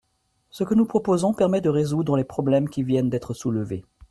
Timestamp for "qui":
2.69-2.81